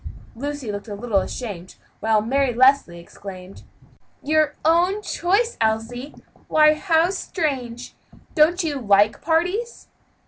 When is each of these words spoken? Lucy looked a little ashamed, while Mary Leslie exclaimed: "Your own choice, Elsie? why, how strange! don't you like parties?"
Lucy 0.35 0.71
looked 0.71 0.87
a 0.87 0.95
little 0.95 1.19
ashamed, 1.19 1.75
while 1.99 2.23
Mary 2.23 2.55
Leslie 2.55 2.97
exclaimed: 2.99 3.61
"Your 4.23 4.55
own 4.65 5.03
choice, 5.03 5.57
Elsie? 5.61 6.15
why, 6.47 6.73
how 6.73 7.11
strange! 7.11 7.93
don't 8.33 8.63
you 8.63 8.79
like 8.79 9.21
parties?" 9.21 9.89